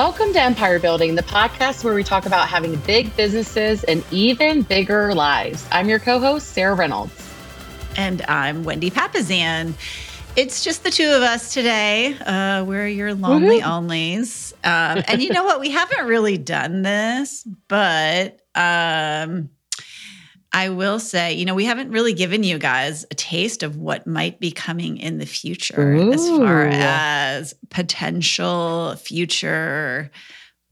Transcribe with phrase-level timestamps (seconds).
[0.00, 4.62] Welcome to Empire Building, the podcast where we talk about having big businesses and even
[4.62, 5.68] bigger lives.
[5.70, 7.12] I'm your co host, Sarah Reynolds.
[7.98, 9.74] And I'm Wendy Papasan.
[10.36, 12.14] It's just the two of us today.
[12.14, 14.54] Uh, we're your lonely onlys.
[14.64, 15.60] Um, and you know what?
[15.60, 19.50] We haven't really done this, but um,
[20.52, 24.06] I will say, you know, we haven't really given you guys a taste of what
[24.06, 26.12] might be coming in the future Ooh.
[26.12, 30.10] as far as potential future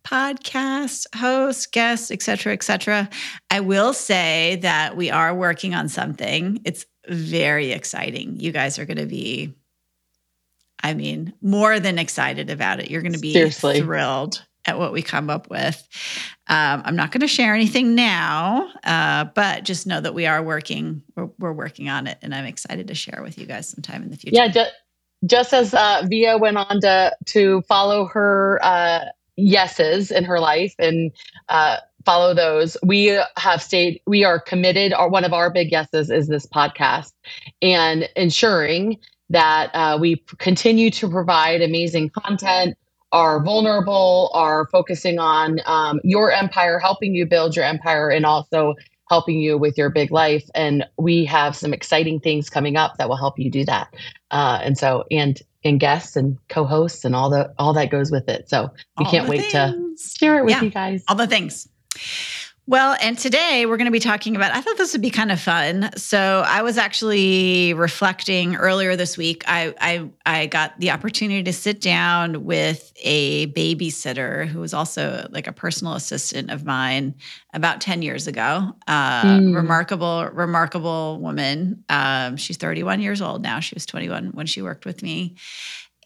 [0.04, 3.08] podcast hosts, guests, etc., etc.
[3.50, 6.60] I will say that we are working on something.
[6.64, 8.40] It's very exciting.
[8.40, 9.54] You guys are going to be,
[10.82, 12.90] I mean, more than excited about it.
[12.90, 13.80] You're going to be Seriously.
[13.80, 15.86] thrilled at what we come up with.
[16.48, 20.42] Um, I'm not going to share anything now, uh, but just know that we are
[20.42, 21.02] working.
[21.16, 24.10] We're, we're, working on it, and I'm excited to share with you guys sometime in
[24.10, 24.36] the future.
[24.36, 24.72] Yeah, just,
[25.26, 30.74] just as uh, Via went on to to follow her uh, yeses in her life
[30.78, 31.12] and
[31.48, 32.76] uh, follow those.
[32.82, 34.92] We have stayed, we are committed.
[34.92, 37.12] Our, one of our big yeses is this podcast
[37.62, 38.98] and ensuring
[39.30, 42.76] that uh, we continue to provide amazing content,
[43.12, 48.74] are vulnerable, are focusing on um, your empire, helping you build your empire, and also
[49.08, 50.44] helping you with your big life.
[50.54, 53.94] And we have some exciting things coming up that will help you do that.
[54.30, 58.28] Uh, and so, and and guests and co-hosts and all the all that goes with
[58.28, 58.48] it.
[58.48, 60.12] So we all can't wait things.
[60.12, 61.04] to share it with yeah, you guys.
[61.08, 61.68] All the things.
[62.68, 64.52] Well, and today we're going to be talking about.
[64.52, 65.88] I thought this would be kind of fun.
[65.96, 69.42] So I was actually reflecting earlier this week.
[69.46, 75.26] I I, I got the opportunity to sit down with a babysitter who was also
[75.30, 77.14] like a personal assistant of mine
[77.54, 78.76] about ten years ago.
[78.86, 79.56] Uh, mm.
[79.56, 81.84] Remarkable, remarkable woman.
[81.88, 83.60] Um, she's thirty one years old now.
[83.60, 85.36] She was twenty one when she worked with me,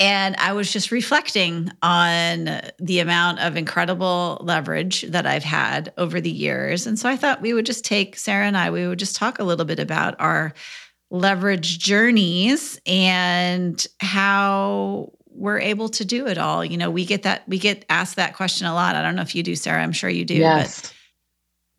[0.00, 6.20] and I was just reflecting on the amount of incredible leverage that I've had over
[6.20, 6.86] the years.
[6.86, 9.38] And so I thought we would just take Sarah and I, we would just talk
[9.38, 10.54] a little bit about our
[11.10, 16.64] leverage journeys and how we're able to do it all.
[16.64, 18.96] You know, we get that, we get asked that question a lot.
[18.96, 19.82] I don't know if you do, Sarah.
[19.82, 20.34] I'm sure you do.
[20.34, 20.80] Yes.
[20.80, 20.94] But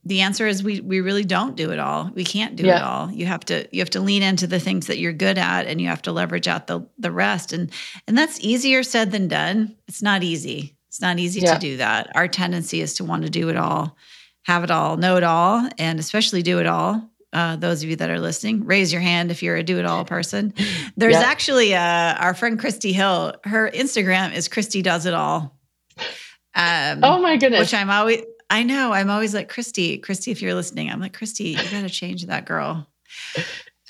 [0.05, 2.11] the answer is we we really don't do it all.
[2.13, 2.77] We can't do yeah.
[2.77, 3.11] it all.
[3.11, 5.79] You have to you have to lean into the things that you're good at and
[5.79, 7.71] you have to leverage out the the rest and
[8.07, 9.75] and that's easier said than done.
[9.87, 10.75] It's not easy.
[10.89, 11.53] It's not easy yeah.
[11.53, 12.11] to do that.
[12.15, 13.95] Our tendency is to want to do it all,
[14.43, 17.09] have it all, know it all, and especially do it all.
[17.31, 19.85] Uh, those of you that are listening, raise your hand if you're a do it
[19.85, 20.53] all person.
[20.97, 21.21] There's yeah.
[21.21, 23.33] actually uh, our friend Christy Hill.
[23.43, 25.57] Her Instagram is Christy Does It All.
[26.53, 27.61] Um, oh my goodness!
[27.61, 28.91] Which I'm always I know.
[28.93, 32.25] I'm always like, Christy, Christy, if you're listening, I'm like, Christy, you got to change
[32.25, 32.87] that girl.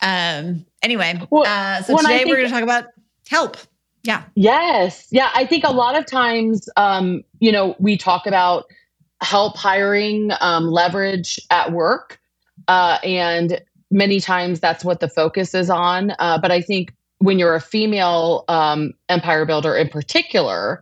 [0.02, 2.86] Um, anyway, well, uh, so today think, we're going to talk about
[3.28, 3.58] help.
[4.04, 4.24] Yeah.
[4.36, 5.08] Yes.
[5.12, 5.30] Yeah.
[5.34, 8.66] I think a lot of times, um, you know, we talk about
[9.22, 12.20] help hiring, um, leverage at work.
[12.68, 16.14] Uh, and many times that's what the focus is on.
[16.20, 20.82] Uh, but I think when you're a female um, empire builder in particular,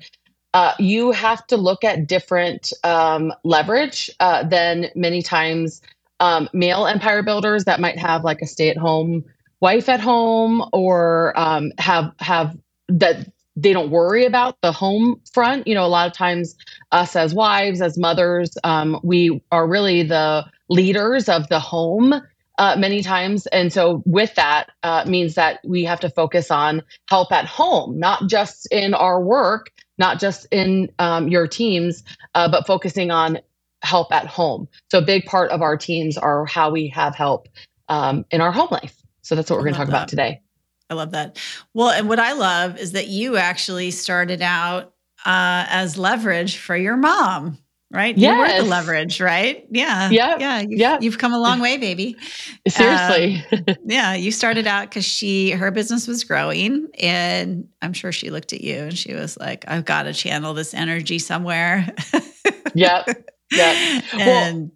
[0.54, 5.82] uh, you have to look at different um, leverage uh, than many times
[6.20, 9.24] um, male empire builders that might have like a stay-at-home
[9.60, 12.58] wife at home or um, have have
[12.90, 15.68] that they don't worry about the home front.
[15.68, 16.56] You know, a lot of times
[16.92, 22.14] us as wives, as mothers, um, we are really the leaders of the home.
[22.58, 23.48] Uh, many times.
[23.48, 27.98] And so, with that, uh, means that we have to focus on help at home,
[27.98, 32.04] not just in our work, not just in um, your teams,
[32.36, 33.40] uh, but focusing on
[33.84, 34.68] help at home.
[34.90, 37.48] So a big part of our teams are how we have help
[37.88, 39.02] um, in our home life.
[39.22, 39.94] So that's what we're going to talk that.
[39.94, 40.42] about today.
[40.90, 41.40] I love that.
[41.74, 44.94] Well, and what I love is that you actually started out
[45.26, 47.60] uh, as leverage for your mom
[47.92, 48.18] right?
[48.18, 49.66] Yeah, you were the leverage, right?
[49.70, 50.62] Yeah, yeah, yeah.
[50.62, 50.98] You've, yeah.
[51.02, 52.18] You've come a long way, baby.
[52.68, 53.44] Seriously.
[53.52, 58.30] Um, yeah, you started out because she her business was growing, and I'm sure she
[58.30, 61.94] looked at you and she was like, "I've got to channel this energy somewhere."
[62.74, 63.08] yep.
[63.52, 64.04] Yep.
[64.14, 64.72] And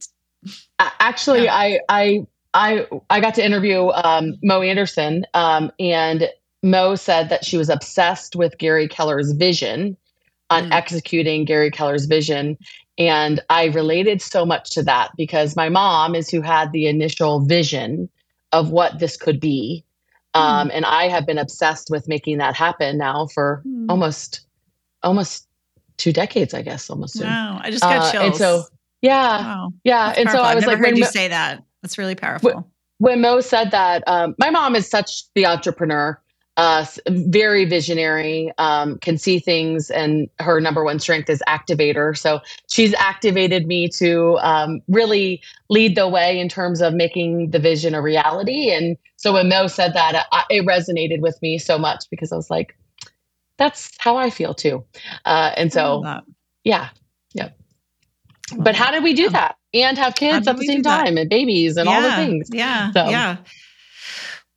[0.80, 1.56] well, actually, yeah.
[1.56, 6.30] I I I I got to interview um, Mo Anderson, um, and
[6.64, 9.98] Mo said that she was obsessed with Gary Keller's vision
[10.50, 10.74] on mm.
[10.74, 12.58] executing Gary Keller's vision.
[12.98, 17.42] And I related so much to that because my mom is who had the initial
[17.42, 18.10] vision
[18.52, 19.84] of what this could be.
[20.34, 20.40] Mm.
[20.40, 23.86] Um, and I have been obsessed with making that happen now for mm.
[23.90, 24.42] almost
[25.04, 25.48] almost
[25.98, 27.22] two decades, I guess, almost.
[27.22, 28.26] Wow, I just got uh, chills.
[28.26, 28.64] And so,
[29.02, 29.74] yeah, wow.
[29.84, 30.08] yeah.
[30.08, 30.44] That's and powerful.
[30.44, 31.64] so I was I've never like, heard you say that.
[31.82, 32.52] That's really powerful.
[32.52, 32.64] When,
[32.98, 36.20] when Mo said that, um, my mom is such the entrepreneur
[36.58, 42.18] uh, very visionary, um, can see things, and her number one strength is activator.
[42.18, 47.60] So she's activated me to um, really lead the way in terms of making the
[47.60, 48.72] vision a reality.
[48.72, 52.38] And so when Mo said that, I, it resonated with me so much because I
[52.38, 52.78] was like,
[53.58, 54.86] that's how I feel too.
[55.26, 56.04] Uh, and so,
[56.64, 56.90] yeah,
[57.34, 57.50] yeah.
[58.58, 61.78] But how did we do that and have kids at the same time and babies
[61.78, 62.50] and yeah, all the things?
[62.52, 63.10] Yeah, so.
[63.10, 63.38] yeah.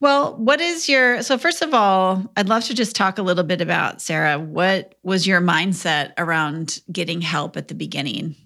[0.01, 3.43] Well, what is your so first of all, I'd love to just talk a little
[3.43, 4.39] bit about Sarah.
[4.39, 8.37] What was your mindset around getting help at the beginning?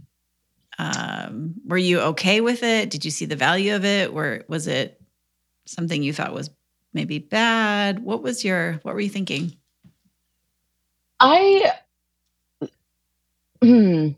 [0.79, 2.89] Um, were you okay with it?
[2.89, 4.11] Did you see the value of it?
[4.11, 5.01] Or was it
[5.67, 6.49] something you thought was
[6.95, 7.99] maybe bad?
[7.99, 9.55] What was your what were you thinking?
[11.21, 11.73] I
[13.61, 14.09] hmm,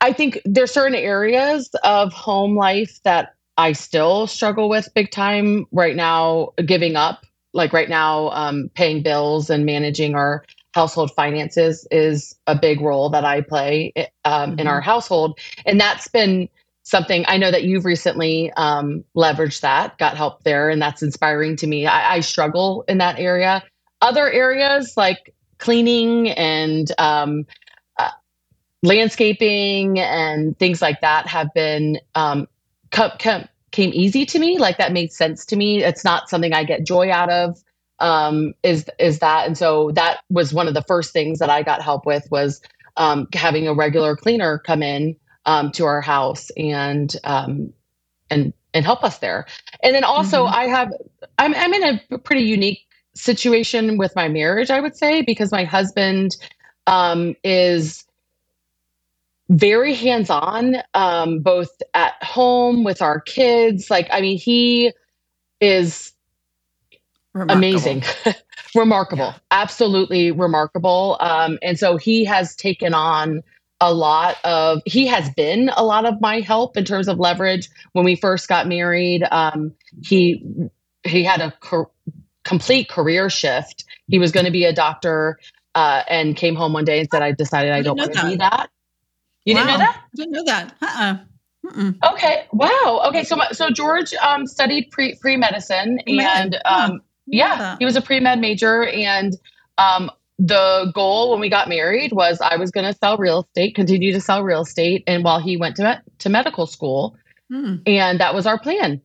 [0.00, 5.66] I think there's certain areas of home life that I still struggle with big time
[5.72, 7.26] right now, giving up.
[7.52, 10.44] Like right now, um, paying bills and managing our
[10.74, 13.92] household finances is a big role that I play
[14.24, 14.60] um, mm-hmm.
[14.60, 15.38] in our household.
[15.66, 16.48] And that's been
[16.84, 21.56] something I know that you've recently um, leveraged that, got help there, and that's inspiring
[21.56, 21.86] to me.
[21.86, 23.64] I, I struggle in that area.
[24.02, 27.44] Other areas like cleaning and um,
[27.98, 28.10] uh,
[28.82, 32.46] landscaping and things like that have been um,
[32.90, 34.58] came easy to me.
[34.58, 35.82] Like that made sense to me.
[35.82, 37.62] It's not something I get joy out of.
[38.00, 39.46] Um, is is that?
[39.46, 42.60] And so that was one of the first things that I got help with was
[42.96, 47.72] um, having a regular cleaner come in um, to our house and um,
[48.30, 49.46] and and help us there.
[49.82, 50.54] And then also mm-hmm.
[50.54, 50.92] I have
[51.38, 52.80] I'm I'm in a pretty unique
[53.14, 56.36] situation with my marriage, I would say, because my husband
[56.86, 58.04] um, is
[59.48, 63.90] very hands on, um, both at home with our kids.
[63.90, 64.92] Like, I mean, he
[65.60, 66.12] is
[67.32, 67.56] remarkable.
[67.56, 68.02] amazing,
[68.74, 69.38] remarkable, yeah.
[69.50, 71.16] absolutely remarkable.
[71.20, 73.42] Um, and so he has taken on
[73.80, 77.70] a lot of, he has been a lot of my help in terms of leverage.
[77.92, 79.72] When we first got married, um,
[80.02, 80.44] he
[81.04, 81.90] he had a co-
[82.44, 83.84] complete career shift.
[84.08, 85.38] He was going to be a doctor.
[85.74, 88.26] Uh, and came home one day and said, "I decided I, I don't want to
[88.26, 88.68] be that."
[89.48, 89.60] You wow.
[89.60, 89.96] didn't know that?
[89.96, 90.74] I didn't know that.
[90.82, 91.18] Uh-uh.
[91.66, 92.12] Mm-mm.
[92.12, 92.46] Okay.
[92.52, 93.02] Wow.
[93.06, 93.24] Okay.
[93.24, 98.20] So so George um, studied pre pre medicine and um, yeah, he was a pre
[98.20, 99.32] med major and
[99.78, 103.74] um, the goal when we got married was I was going to sell real estate,
[103.74, 107.16] continue to sell real estate, and while he went to me- to medical school,
[107.50, 107.80] mm.
[107.86, 109.00] and that was our plan.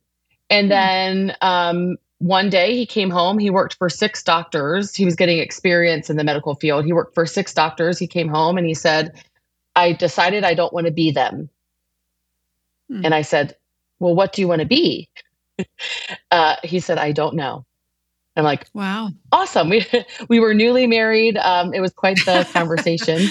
[0.49, 0.69] And mm.
[0.69, 3.39] then um, one day he came home.
[3.39, 4.93] He worked for six doctors.
[4.93, 6.83] He was getting experience in the medical field.
[6.83, 7.97] He worked for six doctors.
[7.97, 9.23] He came home and he said,
[9.75, 11.49] I decided I don't want to be them.
[12.89, 13.05] Hmm.
[13.05, 13.55] And I said,
[13.99, 15.09] Well, what do you want to be?
[16.31, 17.65] uh, he said, I don't know.
[18.35, 19.69] I'm like, wow, awesome.
[19.69, 19.85] We
[20.29, 21.37] we were newly married.
[21.37, 23.27] Um, it was quite the conversation.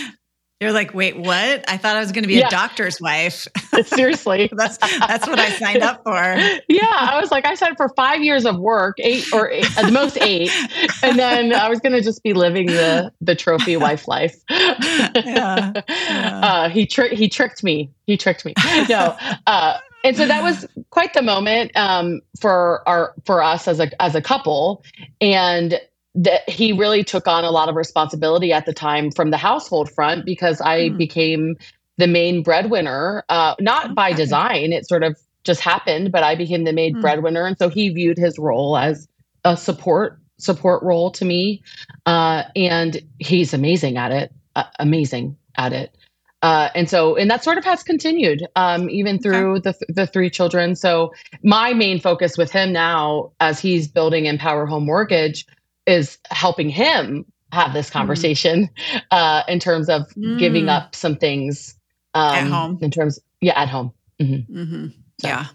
[0.63, 1.69] You're like, wait, what?
[1.69, 2.47] I thought I was going to be yeah.
[2.47, 3.49] a doctor's wife.
[3.85, 6.13] Seriously, that's that's what I signed up for.
[6.69, 9.87] Yeah, I was like, I signed for five years of work, eight or eight, at
[9.87, 10.51] the most eight,
[11.03, 14.37] and then I was going to just be living the the trophy wife life.
[14.49, 14.79] yeah,
[15.17, 16.41] yeah.
[16.43, 17.91] Uh, he tricked he tricked me.
[18.07, 18.55] He tricked me.
[18.89, 19.17] No,
[19.47, 24.03] uh, and so that was quite the moment um, for our for us as a
[24.03, 24.85] as a couple,
[25.21, 25.81] and
[26.15, 29.91] that he really took on a lot of responsibility at the time from the household
[29.91, 30.99] front because I mm.
[30.99, 31.57] became
[31.99, 34.73] the main breadwinner, uh, not by design.
[34.73, 37.01] It sort of just happened, but I became the main mm.
[37.01, 39.09] breadwinner, and so he viewed his role as
[39.45, 41.63] a support support role to me,
[42.07, 44.33] uh, and he's amazing at it.
[44.55, 45.97] Uh, amazing at it.
[46.43, 49.73] Uh, and so, and that sort of has continued um, even through okay.
[49.87, 50.75] the the three children.
[50.75, 51.13] So,
[51.45, 55.47] my main focus with him now, as he's building Empower Home Mortgage,
[55.87, 57.93] is helping him have this mm.
[57.93, 59.03] conversation mm.
[59.11, 60.39] uh, in terms of mm.
[60.39, 61.77] giving up some things
[62.15, 62.79] um, at home.
[62.83, 63.93] In terms, yeah, at home.
[64.21, 64.59] Mm-hmm.
[64.59, 64.87] Mm-hmm.
[65.21, 65.29] So.
[65.29, 65.47] Yeah,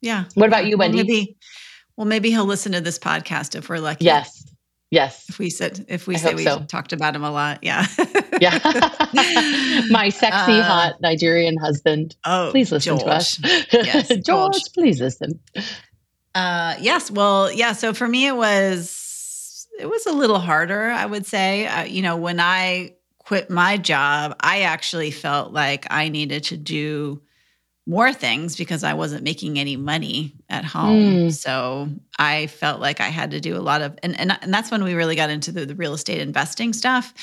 [0.00, 0.24] yeah.
[0.34, 0.98] What about you, Wendy?
[0.98, 1.36] Well, maybe,
[1.96, 4.04] well, maybe he'll listen to this podcast if we're lucky.
[4.04, 4.44] Yes.
[4.90, 5.28] Yes.
[5.28, 6.60] If we said if we I say we so.
[6.60, 7.86] talked about him a lot, yeah.
[8.40, 8.58] yeah.
[9.90, 12.16] My sexy, uh, hot Nigerian husband.
[12.24, 13.02] Oh, please listen George.
[13.02, 13.38] to us.
[13.70, 15.38] Yes, George, George, please listen.
[16.34, 17.10] Uh, yes.
[17.10, 17.72] Well, yeah.
[17.72, 19.07] So for me, it was
[19.78, 21.66] it was a little harder, I would say.
[21.66, 26.56] Uh, you know, when I quit my job, I actually felt like I needed to
[26.56, 27.22] do
[27.86, 30.98] more things because I wasn't making any money at home.
[31.00, 31.32] Mm.
[31.32, 34.70] So I felt like I had to do a lot of, and, and, and that's
[34.70, 37.14] when we really got into the, the real estate investing stuff.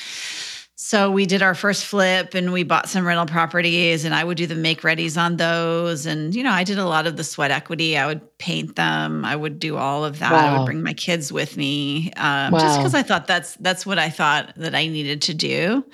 [0.78, 4.36] So we did our first flip and we bought some rental properties and I would
[4.36, 6.04] do the make readies on those.
[6.04, 7.96] And, you know, I did a lot of the sweat equity.
[7.96, 9.24] I would paint them.
[9.24, 10.32] I would do all of that.
[10.32, 10.54] Wow.
[10.54, 12.58] I would bring my kids with me um, wow.
[12.58, 15.84] just because I thought that's, that's what I thought that I needed to do.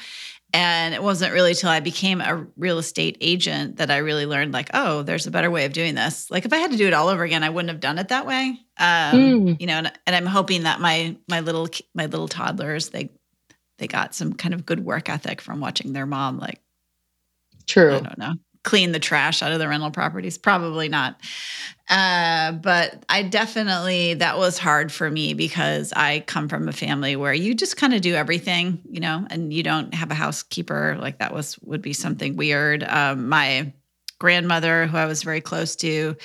[0.54, 4.52] And it wasn't really till I became a real estate agent that I really learned,
[4.52, 6.30] like, oh, there's a better way of doing this.
[6.30, 8.08] Like, if I had to do it all over again, I wouldn't have done it
[8.08, 8.58] that way.
[8.76, 9.60] Um, mm.
[9.60, 13.10] You know, and, and I'm hoping that my my little my little toddlers they
[13.82, 16.60] they got some kind of good work ethic from watching their mom like
[17.66, 17.96] true.
[17.96, 20.38] I don't know clean the trash out of the rental properties.
[20.38, 21.20] Probably not.
[21.88, 27.16] Uh, but i definitely that was hard for me because i come from a family
[27.16, 30.96] where you just kind of do everything you know and you don't have a housekeeper.
[31.00, 32.84] Like that was would be something weird.
[32.84, 33.72] Um, my
[34.18, 36.16] grandmother who i was very close to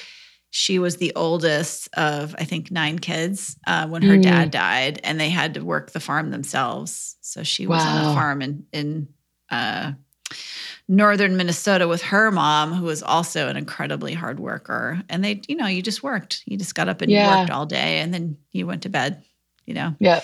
[0.50, 4.24] she was the oldest of i think nine kids uh, when her mm.
[4.24, 7.96] dad died and they had to work the farm themselves so she was wow.
[7.96, 9.08] on a farm in in
[9.50, 9.92] uh,
[10.88, 15.56] northern minnesota with her mom who was also an incredibly hard worker and they you
[15.56, 17.32] know you just worked you just got up and yeah.
[17.32, 19.24] you worked all day and then you went to bed
[19.66, 20.24] you know yeah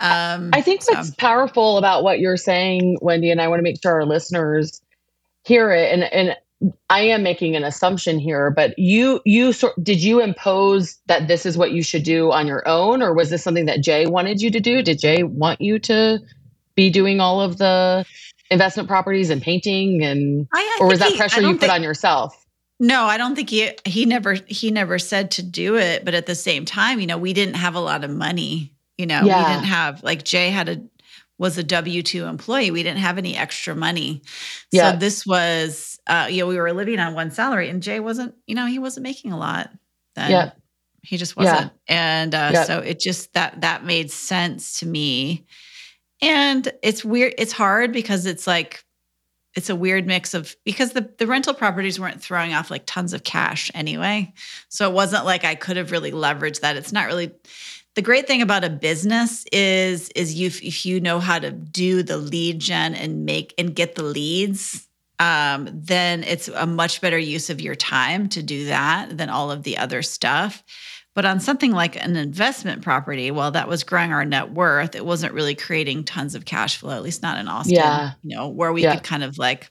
[0.00, 0.92] um, i think so.
[0.94, 4.82] what's powerful about what you're saying wendy and i want to make sure our listeners
[5.44, 6.36] hear it and and
[6.90, 11.46] I am making an assumption here, but you you sort did you impose that this
[11.46, 14.42] is what you should do on your own, or was this something that Jay wanted
[14.42, 14.82] you to do?
[14.82, 16.18] Did Jay want you to
[16.74, 18.04] be doing all of the
[18.50, 21.72] investment properties and painting, and I, I or was that he, pressure you put think,
[21.72, 22.46] on yourself?
[22.78, 26.26] No, I don't think he he never he never said to do it, but at
[26.26, 28.74] the same time, you know, we didn't have a lot of money.
[28.98, 29.38] You know, yeah.
[29.38, 30.82] we didn't have like Jay had a
[31.40, 32.70] was a W 2 employee.
[32.70, 34.20] We didn't have any extra money.
[34.70, 34.92] Yeah.
[34.92, 38.34] So this was, uh, you know, we were living on one salary and Jay wasn't,
[38.46, 39.70] you know, he wasn't making a lot
[40.16, 40.30] then.
[40.30, 40.50] Yeah.
[41.02, 41.72] He just wasn't.
[41.88, 42.20] Yeah.
[42.20, 42.64] And uh, yeah.
[42.64, 45.46] so it just, that, that made sense to me.
[46.20, 47.32] And it's weird.
[47.38, 48.84] It's hard because it's like,
[49.56, 53.14] it's a weird mix of because the, the rental properties weren't throwing off like tons
[53.14, 54.32] of cash anyway.
[54.68, 56.76] So it wasn't like I could have really leveraged that.
[56.76, 57.32] It's not really
[58.00, 62.02] the great thing about a business is is you if you know how to do
[62.02, 64.88] the lead gen and make and get the leads
[65.18, 69.50] um, then it's a much better use of your time to do that than all
[69.50, 70.64] of the other stuff
[71.14, 75.04] but on something like an investment property while that was growing our net worth it
[75.04, 78.12] wasn't really creating tons of cash flow at least not in austin yeah.
[78.22, 78.94] you know where we yeah.
[78.94, 79.70] could kind of like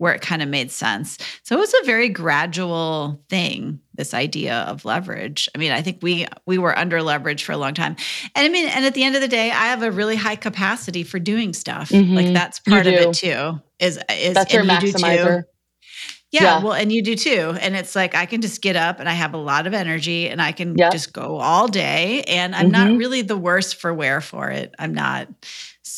[0.00, 1.18] where it kind of made sense.
[1.42, 5.46] So it was a very gradual thing, this idea of leverage.
[5.54, 7.96] I mean, I think we we were under leverage for a long time.
[8.34, 10.36] And I mean, and at the end of the day, I have a really high
[10.36, 11.90] capacity for doing stuff.
[11.90, 12.14] Mm-hmm.
[12.14, 13.60] Like that's part of it too.
[13.78, 15.44] Is is that's your maximizer.
[16.32, 17.54] Yeah, yeah, well, and you do too.
[17.60, 20.28] And it's like I can just get up and I have a lot of energy
[20.28, 22.22] and I can just go all day.
[22.22, 22.90] And I'm mm-hmm.
[22.90, 24.74] not really the worst for wear for it.
[24.78, 25.28] I'm not.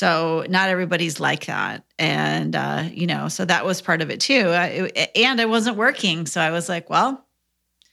[0.03, 1.85] So not everybody's like that.
[1.97, 4.49] And, uh, you know, so that was part of it too.
[4.49, 6.27] I, and I wasn't working.
[6.27, 7.25] So I was like, well,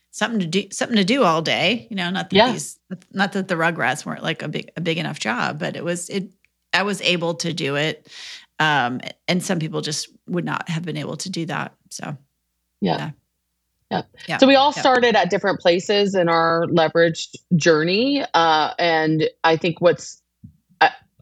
[0.10, 2.52] something to do, something to do all day, you know, not that yeah.
[2.52, 2.80] these,
[3.14, 6.10] not that the Rugrats weren't like a big, a big enough job, but it was,
[6.10, 6.32] it,
[6.74, 8.12] I was able to do it.
[8.58, 11.76] Um, and some people just would not have been able to do that.
[11.92, 12.18] So,
[12.82, 12.98] yeah.
[12.98, 13.12] yeah.
[13.92, 14.02] Yeah.
[14.28, 14.38] yeah.
[14.40, 18.26] So we all started at different places in our leveraged journey.
[18.34, 20.24] Uh, and I think what's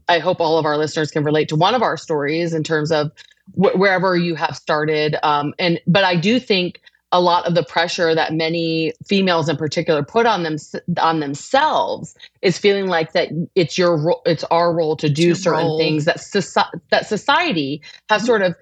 [0.08, 2.92] I hope all of our listeners can relate to one of our stories in terms
[2.92, 3.12] of
[3.54, 5.16] wh- wherever you have started.
[5.24, 9.56] Um, and but I do think a lot of the pressure that many females in
[9.56, 10.58] particular put on them
[11.00, 15.68] on themselves is feeling like that it's your ro- it's our role to do certain
[15.68, 15.78] role.
[15.78, 18.28] things that society that society has mm-hmm.
[18.28, 18.56] sort of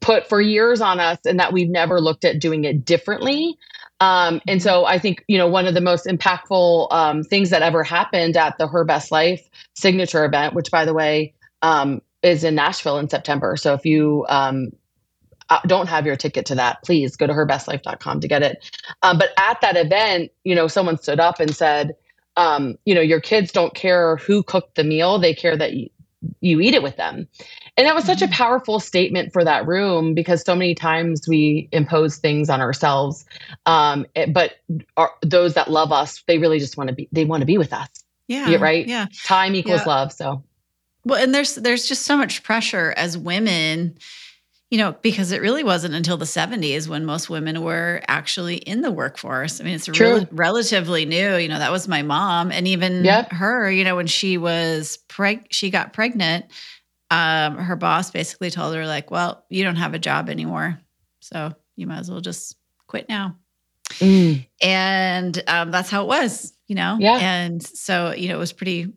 [0.00, 3.56] put for years on us and that we've never looked at doing it differently
[4.00, 7.62] um, and so I think, you know, one of the most impactful um, things that
[7.62, 12.44] ever happened at the Her Best Life signature event, which by the way, um, is
[12.44, 13.56] in Nashville in September.
[13.56, 14.70] So if you um,
[15.48, 18.70] uh, don't have your ticket to that, please go to herbestlife.com to get it.
[19.02, 21.94] Um, but at that event, you know, someone stood up and said,
[22.36, 25.88] um, you know, your kids don't care who cooked the meal, they care that you,
[26.40, 27.28] you eat it with them.
[27.76, 28.32] And that was such a mm-hmm.
[28.32, 33.24] powerful statement for that room because so many times we impose things on ourselves.
[33.66, 34.54] Um, it, but
[34.96, 37.58] our, those that love us, they really just want to be, they want to be
[37.58, 37.88] with us.
[38.28, 38.48] Yeah.
[38.48, 38.86] yeah right.
[38.86, 39.06] Yeah.
[39.24, 39.92] Time equals yeah.
[39.92, 40.12] love.
[40.12, 40.42] So,
[41.04, 43.96] well, and there's, there's just so much pressure as women,
[44.70, 48.80] you know, because it really wasn't until the 70s when most women were actually in
[48.80, 49.60] the workforce.
[49.60, 51.36] I mean, it's re- relatively new.
[51.36, 53.30] You know, that was my mom, and even yep.
[53.32, 53.70] her.
[53.70, 56.46] You know, when she was preg, she got pregnant
[57.10, 60.78] um, her boss basically told her like, "Well, you don't have a job anymore,
[61.20, 62.56] so you might as well just
[62.88, 63.36] quit now."
[63.94, 64.46] Mm.
[64.60, 66.96] And um, that's how it was, you know.
[66.98, 67.18] Yeah.
[67.18, 68.92] And so you know, it was pretty.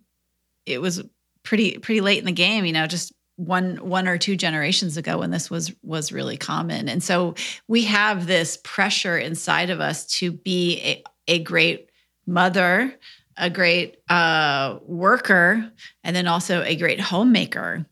[0.65, 1.03] It was
[1.43, 2.87] pretty pretty late in the game, you know.
[2.87, 7.33] Just one one or two generations ago when this was was really common and so
[7.69, 11.89] we have this pressure inside of us to be a, a great
[12.27, 12.93] mother
[13.37, 15.71] a great uh, worker
[16.03, 17.85] and then also a great homemaker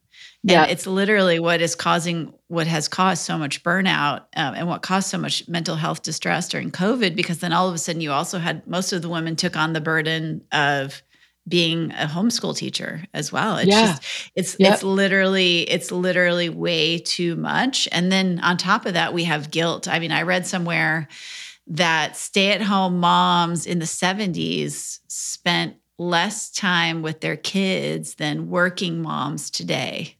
[0.44, 0.64] yeah.
[0.64, 4.82] And it's literally what is causing what has caused so much burnout um, and what
[4.82, 7.16] caused so much mental health distress during COVID.
[7.16, 9.74] Because then all of a sudden, you also had most of the women took on
[9.74, 11.02] the burden of
[11.48, 13.58] being a homeschool teacher as well.
[13.58, 13.86] It's yeah.
[13.88, 14.04] just
[14.36, 14.74] it's yep.
[14.74, 17.88] it's literally it's literally way too much.
[17.92, 19.88] And then on top of that, we have guilt.
[19.88, 21.08] I mean, I read somewhere
[21.68, 29.50] that stay-at-home moms in the 70s spent less time with their kids than working moms
[29.50, 30.16] today.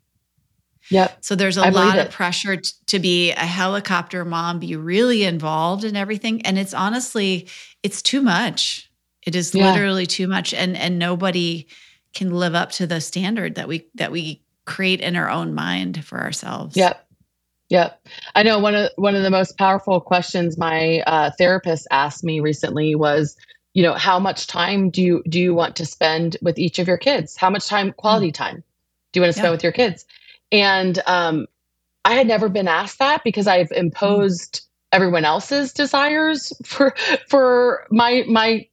[0.90, 1.18] Yep.
[1.22, 5.24] So there's a I lot of pressure t- to be a helicopter mom, be really
[5.24, 6.42] involved in everything.
[6.44, 7.48] And it's honestly,
[7.84, 8.87] it's too much.
[9.28, 9.70] It is yeah.
[9.70, 10.54] literally too much.
[10.54, 11.68] And and nobody
[12.14, 16.06] can live up to the standard that we that we create in our own mind
[16.06, 16.78] for ourselves.
[16.78, 17.06] Yep.
[17.70, 18.08] Yep.
[18.36, 22.40] I know one of one of the most powerful questions my uh, therapist asked me
[22.40, 23.36] recently was,
[23.74, 26.88] you know, how much time do you do you want to spend with each of
[26.88, 27.36] your kids?
[27.36, 28.44] How much time, quality mm-hmm.
[28.44, 28.64] time,
[29.12, 29.52] do you want to spend yeah.
[29.52, 30.06] with your kids?
[30.54, 31.48] And um,
[32.06, 34.62] I had never been asked that because I've imposed
[34.94, 36.96] everyone else's desires for
[37.28, 38.66] for my my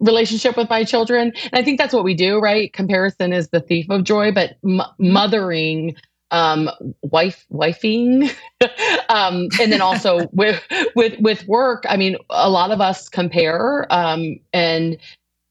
[0.00, 1.32] relationship with my children.
[1.44, 2.72] And I think that's what we do, right?
[2.72, 5.96] Comparison is the thief of joy, but m- mothering
[6.32, 6.68] um
[7.02, 8.28] wife wifing
[9.08, 10.60] um and then also with
[10.96, 14.98] with with work i mean a lot of us compare um and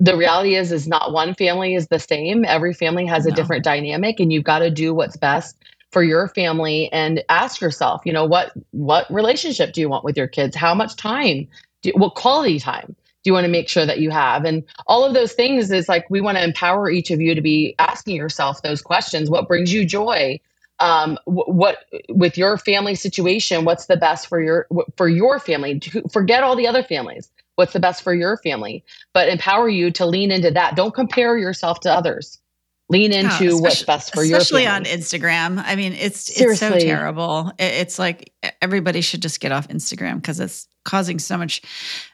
[0.02, 3.36] the reality is is not one family is the same every family has a no.
[3.36, 5.56] different dynamic and you've got to do what's best
[5.92, 10.18] for your family and ask yourself you know what what relationship do you want with
[10.18, 11.48] your kids how much time
[11.84, 12.94] do what quality time
[13.26, 14.46] you want to make sure that you have.
[14.46, 17.42] And all of those things is like we want to empower each of you to
[17.42, 19.30] be asking yourself those questions.
[19.30, 20.40] What brings you joy?
[20.80, 24.68] Um, what with your family situation what's the best for your
[24.98, 25.82] for your family?
[26.12, 27.30] Forget all the other families.
[27.56, 30.76] What's the best for your family, but empower you to lean into that.
[30.76, 32.40] Don't compare yourself to others.
[32.88, 35.62] Lean into oh, what's best for your especially on Instagram.
[35.66, 36.68] I mean, it's Seriously.
[36.68, 37.52] it's so terrible.
[37.58, 41.64] It's like everybody should just get off Instagram because it's causing so much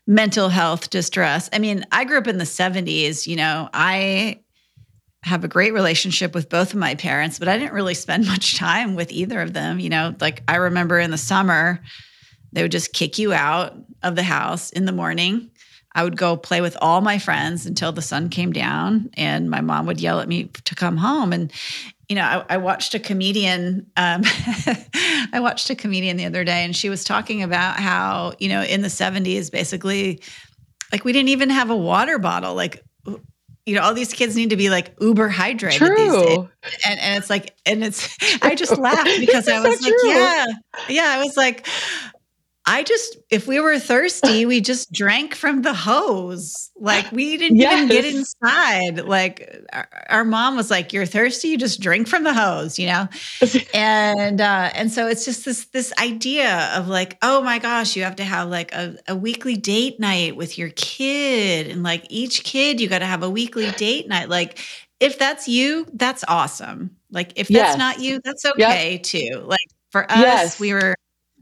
[0.07, 1.49] mental health distress.
[1.51, 4.41] I mean, I grew up in the 70s, you know, I
[5.23, 8.55] have a great relationship with both of my parents, but I didn't really spend much
[8.57, 9.79] time with either of them.
[9.79, 11.81] You know, like I remember in the summer,
[12.53, 15.50] they would just kick you out of the house in the morning.
[15.93, 19.61] I would go play with all my friends until the sun came down, and my
[19.61, 21.33] mom would yell at me to come home.
[21.33, 21.51] And
[22.07, 23.89] you know, I, I watched a comedian.
[23.97, 24.21] Um,
[25.33, 28.63] I watched a comedian the other day, and she was talking about how you know
[28.63, 30.21] in the '70s, basically,
[30.91, 32.55] like we didn't even have a water bottle.
[32.55, 32.83] Like
[33.65, 35.95] you know, all these kids need to be like uber hydrated true.
[35.95, 36.37] these days.
[36.85, 40.09] And, and it's like, and it's, I just laughed because I was so like, true.
[40.09, 40.45] yeah,
[40.89, 41.15] yeah.
[41.17, 41.67] I was like,
[42.71, 46.71] I just, if we were thirsty, we just drank from the hose.
[46.77, 47.73] Like we didn't yes.
[47.73, 49.05] even get inside.
[49.05, 52.87] Like our, our, mom was like, "You're thirsty, you just drink from the hose," you
[52.87, 53.09] know.
[53.73, 58.03] and uh, and so it's just this this idea of like, oh my gosh, you
[58.03, 62.45] have to have like a, a weekly date night with your kid, and like each
[62.45, 64.29] kid, you got to have a weekly date night.
[64.29, 64.59] Like
[65.01, 66.95] if that's you, that's awesome.
[67.11, 67.77] Like if that's yes.
[67.77, 69.03] not you, that's okay yep.
[69.03, 69.43] too.
[69.45, 70.59] Like for us, yes.
[70.59, 70.95] we were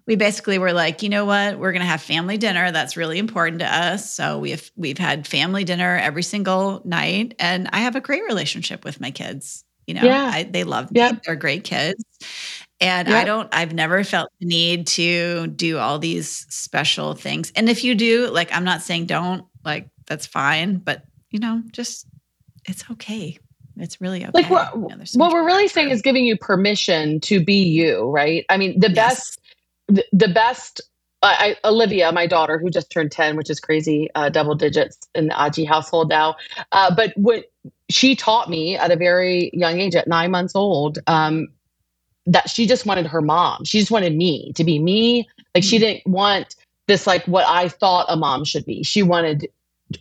[0.10, 2.72] we basically were like, you know what, we're going to have family dinner.
[2.72, 4.12] That's really important to us.
[4.12, 8.84] So we've we've had family dinner every single night, and I have a great relationship
[8.84, 9.64] with my kids.
[9.86, 10.32] You know, yeah.
[10.34, 11.08] I, they love me.
[11.24, 12.04] They're great kids.
[12.82, 17.52] And I don't, I've never felt the need to do all these special things.
[17.56, 21.62] And if you do, like, I'm not saying don't, like, that's fine, but, you know,
[21.72, 22.08] just,
[22.66, 23.38] it's okay.
[23.76, 24.32] It's really okay.
[24.34, 27.64] Like, what, you know, so what we're really saying is giving you permission to be
[27.64, 28.46] you, right?
[28.48, 28.96] I mean, the yes.
[28.96, 29.40] best
[29.90, 30.82] the, best
[31.22, 35.28] I, Olivia, my daughter, who just turned 10, which is crazy, uh, double digits in
[35.28, 36.36] the Oji household now.
[36.72, 37.46] Uh, but what
[37.90, 41.48] she taught me at a very young age, at nine months old, um,
[42.26, 43.66] that she just wanted her mom.
[43.66, 45.28] She just wanted me to be me.
[45.56, 45.86] Like she mm-hmm.
[45.86, 46.56] didn't want
[46.88, 48.84] this, like what I thought a mom should be.
[48.84, 49.50] She wanted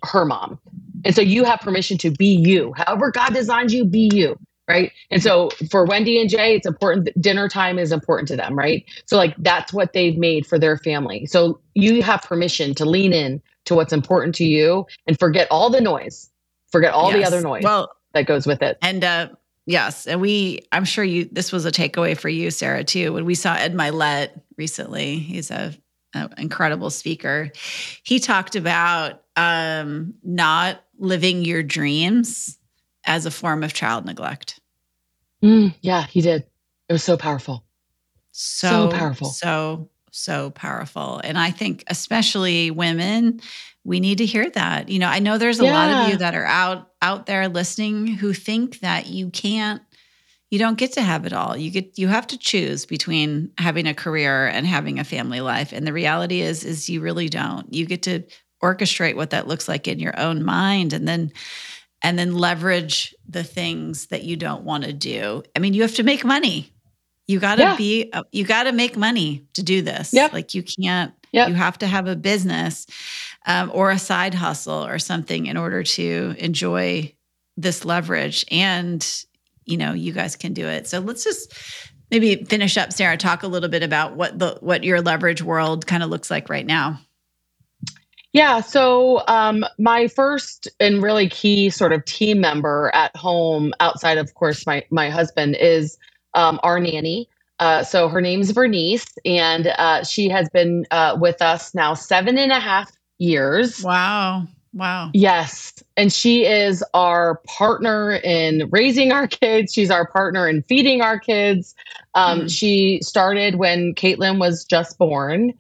[0.05, 0.61] her mom.
[1.05, 2.75] And so you have permission to be you.
[2.77, 4.39] However, God designed you, be you
[4.69, 4.93] right?
[5.11, 8.85] And so for wendy and jay it's important dinner time is important to them right?
[9.07, 11.27] So like that's what they've made for their family.
[11.27, 15.71] So you have permission to lean in to what's important to you and forget all
[15.71, 16.31] the noise
[16.71, 17.31] forget all yes.
[17.31, 18.79] the other noise well, that goes with it.
[18.83, 19.29] and uh
[19.67, 23.13] yes and we i'm sure you this was a takeaway for you sarah too.
[23.13, 25.75] When we saw ed mylett recently he's a,
[26.15, 27.51] a incredible speaker.
[28.03, 32.58] He talked about um not living your dreams
[33.09, 34.61] as a form of child neglect.
[35.43, 36.45] Mm, yeah, he did.
[36.89, 37.65] It was so powerful.
[38.31, 39.29] So, so powerful.
[39.29, 41.21] So, so powerful.
[41.25, 43.41] And I think, especially women,
[43.85, 44.89] we need to hear that.
[44.89, 45.73] You know, I know there's a yeah.
[45.73, 49.83] lot of you that are out out there listening who think that you can't
[50.51, 51.57] you don't get to have it all.
[51.57, 55.73] You get you have to choose between having a career and having a family life.
[55.73, 57.73] And the reality is is you really don't.
[57.73, 58.25] You get to
[58.63, 61.33] orchestrate what that looks like in your own mind and then
[62.03, 65.43] and then leverage the things that you don't want to do.
[65.57, 66.73] I mean, you have to make money.
[67.27, 67.77] You got to yeah.
[67.77, 70.13] be you got to make money to do this.
[70.13, 70.33] Yep.
[70.33, 71.51] Like you can't Yep.
[71.51, 72.87] You have to have a business
[73.45, 77.15] um, or a side hustle or something in order to enjoy
[77.59, 78.47] this leverage.
[78.51, 79.07] And
[79.69, 81.55] you know you guys can do it so let's just
[82.11, 85.87] maybe finish up sarah talk a little bit about what the what your leverage world
[85.87, 86.99] kind of looks like right now
[88.39, 94.19] yeah so um, my first and really key sort of team member at home outside
[94.19, 95.99] of course my my husband is
[96.35, 97.29] um, our nanny
[97.61, 102.39] uh, so her name's Vernice, and uh, she has been uh, with us now seven
[102.39, 103.83] and a half years.
[103.83, 104.47] Wow.
[104.75, 105.11] Wow.
[105.13, 105.73] Yes.
[105.97, 109.73] And she is our partner in raising our kids.
[109.73, 111.75] She's our partner in feeding our kids.
[112.15, 112.51] Um, mm.
[112.51, 115.53] She started when Caitlin was just born.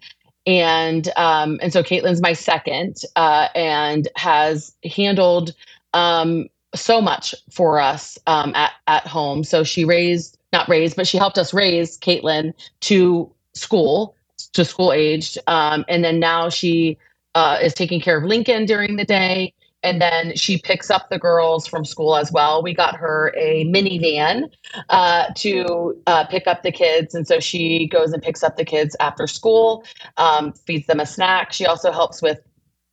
[0.48, 5.54] And um, and so Caitlin's my second uh, and has handled
[5.94, 9.44] um, so much for us um, at, at home.
[9.44, 14.16] So she raised, not raised, but she helped us raise Caitlin to school,
[14.54, 15.38] to school aged.
[15.48, 16.98] Um, and then now she
[17.34, 19.52] uh, is taking care of Lincoln during the day.
[19.82, 22.62] And then she picks up the girls from school as well.
[22.62, 24.50] We got her a minivan
[24.88, 27.14] uh, to uh, pick up the kids.
[27.14, 29.84] And so she goes and picks up the kids after school,
[30.16, 31.52] um, feeds them a snack.
[31.52, 32.40] She also helps with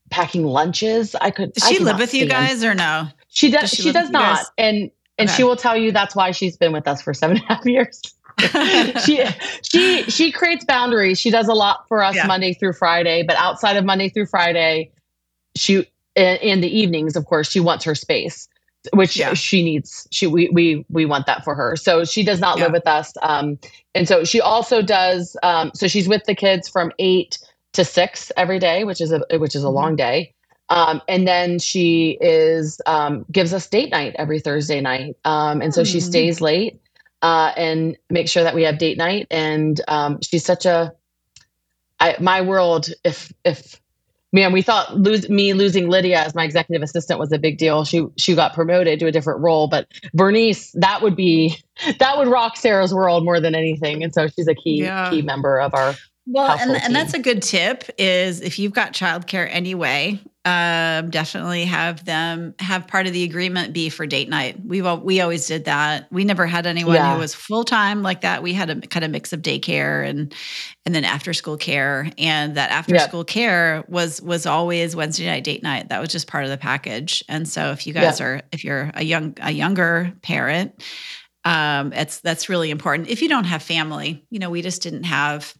[0.09, 1.15] packing lunches.
[1.15, 1.53] I could.
[1.53, 2.23] Does she live with stand.
[2.23, 3.07] you guys or no?
[3.29, 3.61] She does.
[3.61, 4.45] does she, she does not.
[4.57, 5.37] And and okay.
[5.37, 7.65] she will tell you that's why she's been with us for seven and a half
[7.65, 8.01] years.
[9.05, 9.23] she
[9.61, 11.19] she she creates boundaries.
[11.19, 12.27] She does a lot for us yeah.
[12.27, 14.91] Monday through Friday, but outside of Monday through Friday,
[15.55, 18.47] she in, in the evenings, of course, she wants her space,
[18.93, 19.33] which yeah.
[19.33, 20.07] she needs.
[20.11, 21.75] She we we we want that for her.
[21.75, 22.65] So she does not yeah.
[22.65, 23.13] live with us.
[23.21, 23.59] Um,
[23.93, 25.37] and so she also does.
[25.43, 27.37] Um, so she's with the kids from eight
[27.73, 29.75] to six every day, which is a which is a mm-hmm.
[29.75, 30.33] long day.
[30.69, 35.15] Um, and then she is um, gives us date night every Thursday night.
[35.23, 35.91] Um, and so mm-hmm.
[35.91, 36.81] she stays late
[37.21, 39.27] uh, and makes sure that we have date night.
[39.29, 40.93] And um, she's such a
[41.99, 42.89] I, my world.
[43.03, 43.79] If if
[44.35, 47.85] man, we thought lose me losing Lydia as my executive assistant was a big deal.
[47.85, 51.57] She she got promoted to a different role, but Bernice that would be
[51.99, 54.03] that would rock Sarah's world more than anything.
[54.03, 55.09] And so she's a key yeah.
[55.09, 55.95] key member of our
[56.27, 61.65] well, and, and that's a good tip is if you've got childcare anyway, um, definitely
[61.65, 64.63] have them have part of the agreement be for date night.
[64.63, 66.07] We've we always did that.
[66.11, 67.15] We never had anyone yeah.
[67.15, 68.43] who was full time like that.
[68.43, 70.33] We had a kind of mix of daycare and
[70.85, 73.09] and then after school care, and that after yep.
[73.09, 75.89] school care was was always Wednesday night date night.
[75.89, 77.23] That was just part of the package.
[77.27, 78.27] And so if you guys yep.
[78.27, 80.83] are if you're a young a younger parent,
[81.43, 83.09] um, it's that's really important.
[83.09, 85.55] If you don't have family, you know, we just didn't have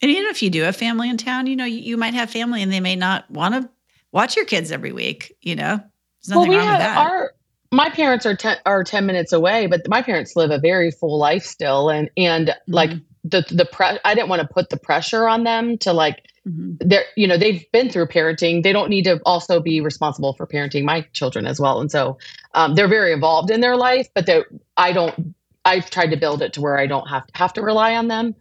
[0.00, 2.30] and even if you do have family in town, you know, you, you might have
[2.30, 3.68] family and they may not want to
[4.12, 5.80] watch your kids every week, you know?
[6.26, 7.32] there's well, we have our
[7.70, 11.18] my parents are ten, are 10 minutes away, but my parents live a very full
[11.18, 12.72] life still and and mm-hmm.
[12.72, 12.90] like
[13.24, 16.74] the the pre- I didn't want to put the pressure on them to like mm-hmm.
[16.80, 20.46] they're you know they've been through parenting they don't need to also be responsible for
[20.46, 22.18] parenting my children as well and so
[22.54, 24.42] um, they're very involved in their life but they
[24.76, 27.62] I don't I've tried to build it to where I don't have to have to
[27.62, 28.34] rely on them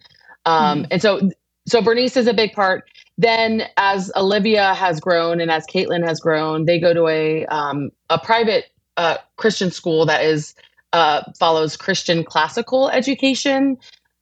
[0.45, 0.91] um, mm-hmm.
[0.91, 1.29] and so
[1.67, 2.89] so Bernice is a big part.
[3.17, 7.89] Then, as Olivia has grown and as Caitlin has grown, they go to a um,
[8.09, 8.65] a private
[8.97, 10.53] uh, Christian school that is
[10.93, 13.77] uh, follows Christian classical education,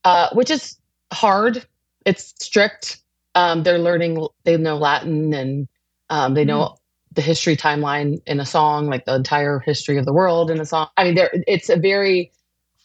[0.06, 0.78] uh, which is
[1.12, 1.66] hard.
[2.06, 2.98] It's strict.
[3.36, 4.26] Um, they're learning.
[4.46, 5.68] They know Latin and
[6.10, 6.78] um, they know mm.
[7.14, 10.66] the history timeline in a song, like the entire history of the world in a
[10.66, 10.88] song.
[10.96, 12.32] I mean, there it's a very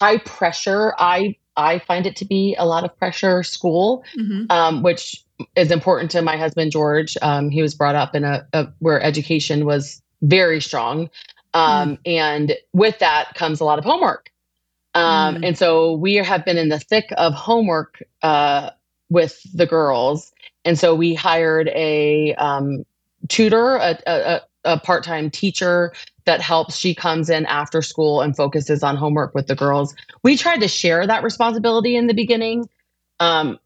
[0.01, 0.95] high pressure.
[0.99, 4.51] I I find it to be a lot of pressure school, mm-hmm.
[4.51, 5.23] um, which
[5.57, 7.17] is important to my husband George.
[7.23, 11.11] Um, he was brought up in a, a, where education was very strong,
[11.55, 11.99] um, mm.
[12.07, 14.31] and with that comes a lot of homework.
[14.95, 15.47] Um, mm.
[15.47, 18.71] And so we have been in the thick of homework uh,
[19.09, 20.33] with the girls,
[20.65, 22.85] and so we hired a um,
[23.29, 25.93] tutor, a, a, a part-time teacher
[26.27, 26.77] that helps.
[26.77, 29.95] She comes in after school and focuses on homework with the girls.
[30.23, 32.69] We tried to share that responsibility in the beginning.
[33.21, 33.59] Um,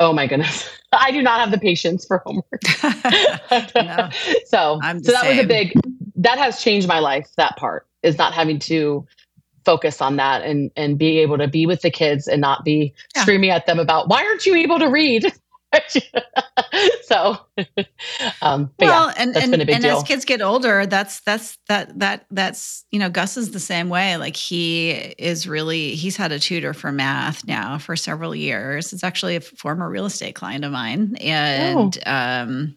[0.00, 0.68] oh my goodness.
[0.92, 2.62] I do not have the patience for homework.
[3.74, 4.08] no,
[4.46, 5.36] so, so that same.
[5.36, 5.72] was a big,
[6.16, 7.28] that has changed my life.
[7.36, 9.06] That part is not having to
[9.64, 12.94] focus on that and and be able to be with the kids and not be
[13.14, 13.22] Yeah.
[13.22, 15.30] screaming at them about why aren't you able to read
[17.02, 17.36] so
[18.42, 21.20] um but well, yeah and and, been a big and as kids get older, that's
[21.20, 24.16] that's that that that's you know Gus is the same way.
[24.16, 28.92] Like he is really he's had a tutor for math now for several years.
[28.92, 32.74] It's actually a former real estate client of mine, and um,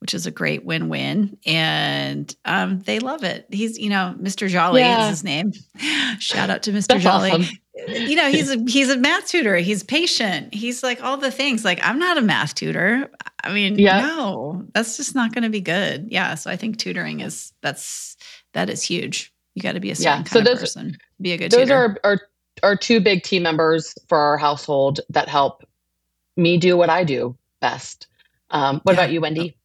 [0.00, 1.36] which is a great win-win.
[1.46, 3.46] And um, they love it.
[3.50, 4.48] He's you know Mr.
[4.48, 5.04] Jolly Yeah.
[5.04, 5.52] is his name.
[6.18, 6.88] Shout out to Mr.
[6.88, 7.46] that's Jolly awesome
[7.88, 11.64] you know he's a he's a math tutor he's patient he's like all the things
[11.64, 13.10] like i'm not a math tutor
[13.44, 13.98] i mean Yeah.
[14.00, 18.16] no that's just not going to be good yeah so i think tutoring is that's
[18.54, 20.96] that is huge you got to be a certain Yeah, kind so of those- person
[21.20, 22.20] be a good those tutor are, are
[22.62, 25.64] are two big team members for our household that help
[26.36, 28.06] me do what I do best.
[28.50, 29.00] Um, what Yeah.
[29.00, 29.56] about you, Wendy?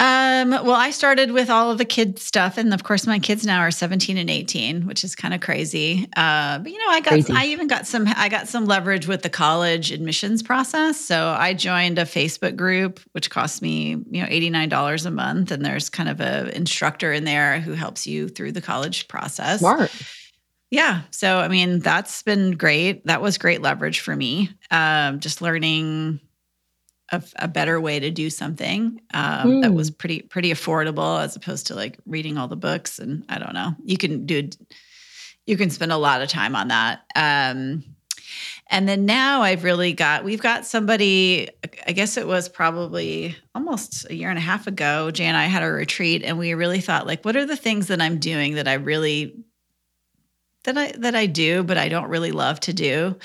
[0.00, 3.44] Um, well, I started with all of the kid stuff, and of course, my kids
[3.44, 6.08] now are 17 and 18, which is kind of crazy.
[6.16, 7.32] Uh, but you know, I got Crazy.
[7.34, 11.00] I even got some I got some leverage with the college admissions process.
[11.00, 15.64] So I joined a Facebook group, which cost me you know $89 a month, and
[15.64, 19.58] there's kind of a instructor in there who helps you through the college process.
[19.58, 19.90] Smart.
[20.70, 21.02] Yeah.
[21.10, 23.06] So, I mean, that's been great.
[23.06, 24.50] That was great leverage for me.
[24.70, 26.20] Um, just learning
[27.10, 29.76] a, a better way to do something um, that Hmm.
[29.76, 32.98] was pretty pretty affordable as opposed to like reading all the books.
[32.98, 34.48] And I don't know, you can do,
[35.46, 37.04] you can spend a lot of time on that.
[37.16, 37.84] Um,
[38.70, 41.48] and then now I've really got, we've got somebody,
[41.86, 45.44] I guess it was probably almost a year and a half ago, Jay and I
[45.46, 48.56] had a retreat and we really thought like, what are the things that I'm doing
[48.56, 49.42] that I really
[50.64, 53.16] that I that I do, but I don't really love to do.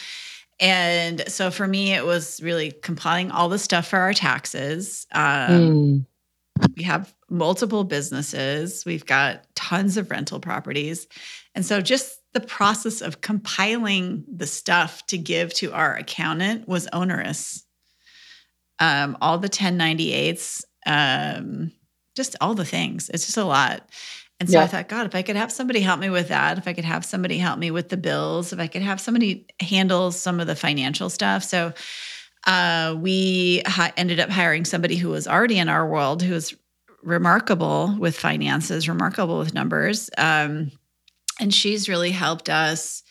[0.64, 5.06] And so for me, it was really compiling all the stuff for our taxes.
[5.12, 6.06] Um, Mm.
[6.78, 8.86] We have multiple businesses.
[8.86, 11.08] We've got tons of rental properties,
[11.56, 16.88] and so just the process of compiling the stuff to give to our accountant was
[16.94, 17.66] onerous.
[18.80, 21.72] Um, all the 1098s, um,
[22.16, 23.10] just all the things.
[23.10, 23.90] It's just a lot.
[24.40, 26.68] And so I thought, God, if I could have somebody help me with that, if
[26.68, 30.12] I could have somebody help me with the bills, if I could have somebody handle
[30.12, 31.44] some of the financial stuff.
[31.44, 31.72] So
[32.46, 36.54] uh, we hi- ended up hiring somebody who was already in our world, who was
[37.04, 40.10] remarkable with finances, remarkable with numbers.
[40.18, 40.72] Um,
[41.40, 43.04] and she's really helped us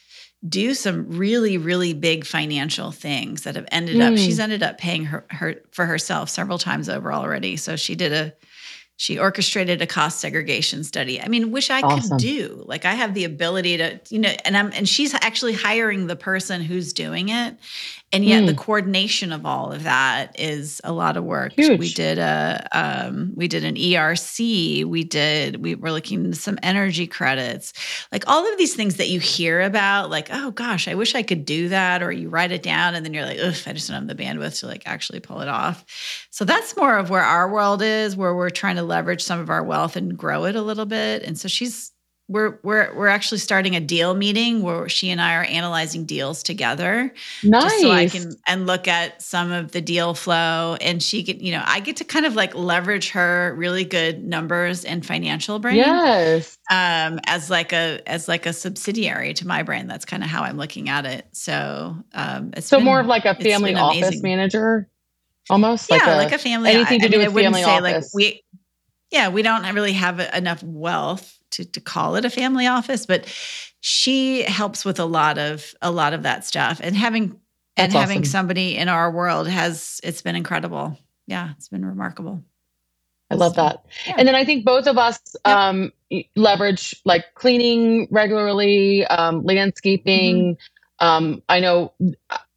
[0.46, 4.18] do some really, really big financial things that have ended up, Mm.
[4.18, 7.56] she's ended up paying her, her for herself several times over already.
[7.56, 8.34] So she did a,
[9.02, 11.20] she orchestrated a cost segregation study.
[11.20, 12.18] I mean, wish I Awesome.
[12.18, 12.62] could do.
[12.68, 16.14] Like I have the ability to, you know, and I'm and she's actually hiring the
[16.14, 17.56] person who's doing it.
[18.14, 18.58] And yet the Mm.
[18.58, 21.54] coordination of all of that is a lot of work.
[21.54, 21.78] Huge.
[21.78, 26.58] We did a um, we did an ERC, we did we were looking into some
[26.62, 27.72] energy credits.
[28.12, 31.22] Like all of these things that you hear about, like, oh gosh, I wish I
[31.22, 33.88] could do that, or you write it down and then you're like, ugh, I just
[33.88, 35.82] don't have the bandwidth to like actually pull it off.
[36.30, 39.48] So that's more of where our world is, where we're trying to leverage some of
[39.48, 41.22] our wealth and grow it a little bit.
[41.22, 41.91] And so she's
[42.32, 46.42] we're we're we're actually starting a deal meeting where she and I are analyzing deals
[46.42, 47.12] together,
[47.44, 47.62] Nice.
[47.64, 50.76] just so I can and look at some of the deal flow.
[50.80, 54.24] And she can you know I get to kind of like leverage her really good
[54.24, 56.58] numbers and financial brain yes.
[56.70, 59.86] um, as like a as like a subsidiary to my brain.
[59.86, 61.26] That's kind of how I'm looking at it.
[61.32, 64.22] So um, it's So been- more of like a family office amazing.
[64.22, 64.88] manager,
[65.50, 65.90] almost.
[65.90, 66.70] yeah, like a, family.
[66.70, 68.14] anything to I do mean, with I wouldn't family say office.
[68.14, 68.42] like we.
[69.10, 73.26] Yeah, we don't really have enough wealth to to call it a family office, but
[73.80, 77.40] she helps with a lot of a lot of that stuff, and having
[77.76, 78.30] and That's having awesome.
[78.30, 80.98] somebody in our world has it's been incredible.
[81.26, 82.42] Yeah, it's been remarkable.
[83.30, 83.86] I love that.
[84.06, 84.16] yeah.
[84.18, 85.90] And then I think both of us um,
[86.36, 90.56] leverage like cleaning regularly, um, landscaping.
[90.56, 91.06] Mm-hmm.
[91.06, 91.94] Um, I know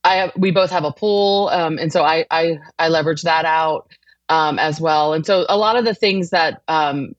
[0.04, 3.46] I have, we both have a pool, um, and so I, I I leverage that
[3.46, 3.90] out
[4.30, 5.14] um, as well.
[5.14, 7.16] And so a lot of the things that um,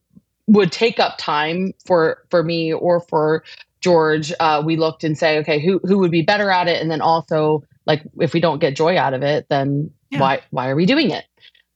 [0.47, 3.45] would take up time for for me or for
[3.81, 6.91] George, uh, we looked and say, okay, who who would be better at it, and
[6.91, 10.21] then also like if we don't get joy out of it, then Yeah.
[10.21, 11.25] why why are we doing it?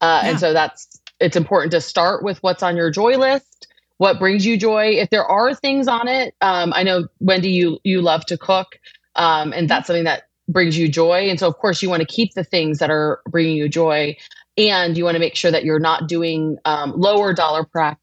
[0.01, 0.31] Uh, Yeah.
[0.31, 3.67] And so that's it's important to start with what's on your joy list
[3.99, 7.79] what brings you joy if there are things on it um, i know wendy you
[7.85, 8.79] you love to cook
[9.17, 12.07] um, and that's something that brings you joy and so of course you want to
[12.07, 14.17] keep the things that are bringing you joy
[14.57, 17.95] and you want to make sure that you're not doing um, lower dollar per,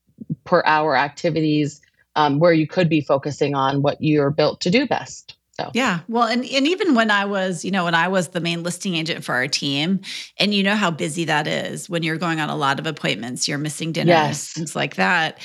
[0.48, 1.82] per hour activities
[2.16, 6.00] um, where you could be focusing on what you're built to do best So yeah,
[6.08, 8.96] well, and and even when I was, you know, when I was the main listing
[8.96, 10.02] agent for our team,
[10.40, 13.48] and you know how busy that is when you're going on a lot of appointments,
[13.48, 14.54] you're missing dinners, Yes.
[14.54, 15.40] things like that.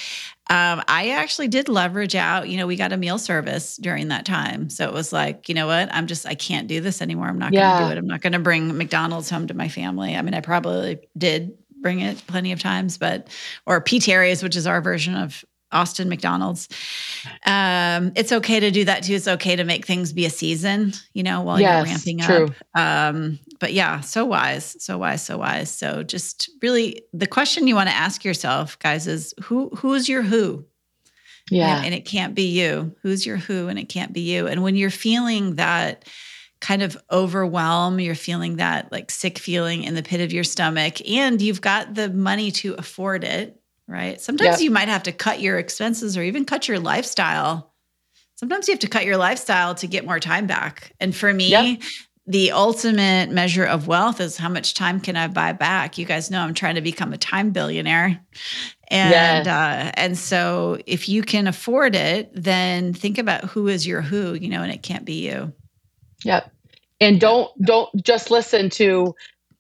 [0.50, 2.48] Um, I actually did leverage out.
[2.48, 5.54] You know, we got a meal service during that time, so it was like, you
[5.54, 7.28] know what, I'm just I can't do this anymore.
[7.28, 7.96] I'm not going to do it.
[7.96, 10.14] I'm not going to bring McDonald's home to my family.
[10.14, 13.28] I mean, I probably did bring it plenty of times, but
[13.66, 13.98] or P.
[14.00, 16.68] Terry's, which is our version of Austin McDonald's.
[17.46, 19.14] Um, it's okay to do that too.
[19.14, 22.54] It's okay to make things be a season, you know, while Yes, you're ramping true.
[22.74, 22.80] up.
[23.14, 25.70] Um, but yeah, so wise, so wise, so wise.
[25.70, 30.22] So just really the question you want to ask yourself, guys, is who who's your
[30.22, 30.64] who?
[31.50, 31.78] yeah.
[31.78, 32.94] And, and it can't be you.
[33.02, 33.68] Who's your who?
[33.68, 34.46] And it can't be you.
[34.46, 36.04] And when you're feeling that
[36.62, 41.07] kind of overwhelm, you're feeling that like sick feeling in the pit of your stomach,
[41.07, 44.18] and you've got the money to afford it, right?
[44.20, 44.61] Sometimes Yep.
[44.61, 47.75] you might have to cut your expenses or even cut your lifestyle.
[48.37, 50.92] Sometimes you have to cut your lifestyle to get more time back.
[51.01, 51.81] And for me, Yep.
[52.27, 55.98] the ultimate measure of wealth is how much time can I buy back?
[55.98, 58.20] You guys know I'm trying to become a time billionaire.
[58.88, 59.46] And Yes.
[59.46, 64.35] uh, and so if you can afford it, then think about who is your who,
[64.35, 65.53] you know, and it can't be you.
[66.25, 66.51] Yep.
[67.02, 69.12] And don't don't just listen to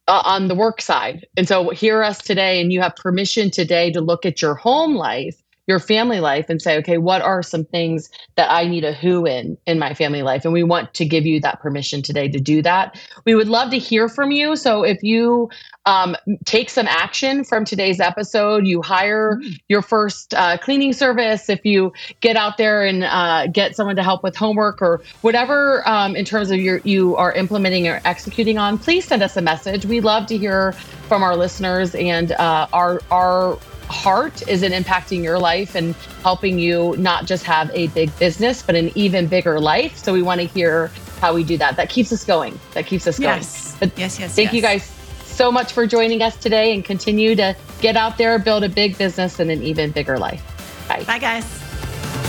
[0.06, 1.26] uh, on the work side.
[1.36, 4.94] And so hear us today and you have permission today to look at your home
[4.94, 8.92] life, your family life and say, okay, what are some things that I need a
[8.92, 10.44] who in in my family life?
[10.44, 12.98] And we want to give you that permission today to do that.
[13.24, 14.56] We would love to hear from you.
[14.56, 15.50] So if you
[15.86, 21.64] um, take some action from today's episode, you hire your first uh, cleaning service, if
[21.64, 26.16] you get out there and uh, get someone to help with homework or whatever um,
[26.16, 29.86] in terms of your you are implementing or executing on, please send us a message.
[29.86, 30.72] We love to hear
[31.08, 36.58] from our listeners, and uh, our our heart is in impacting your life and helping
[36.58, 39.96] you not just have a big business, but an even bigger life.
[39.96, 40.90] So we want to hear
[41.20, 41.76] how we do that.
[41.76, 42.58] That keeps us going.
[42.72, 43.36] That keeps us going.
[43.36, 43.76] Yes.
[43.78, 44.34] But Yes, yes.
[44.34, 44.84] Thank you guys
[45.24, 48.98] so much for joining us today and continue to get out there, build a big
[48.98, 50.42] business and an even bigger life.
[50.88, 51.04] Bye.
[51.04, 52.28] Bye guys.